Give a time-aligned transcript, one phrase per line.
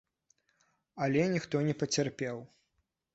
[1.05, 2.41] Але ніхто не пацярпеў.